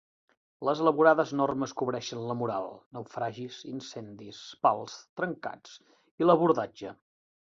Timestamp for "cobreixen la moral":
1.81-2.71